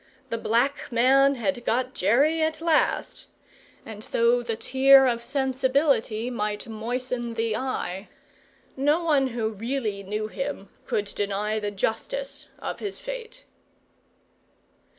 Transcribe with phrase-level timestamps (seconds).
[0.31, 3.27] The Black Man had got Jerry at last;
[3.85, 8.09] and though the tear of sensibility might moisten the eye,
[8.75, 13.45] no one who really knew him could deny the justice of his fate.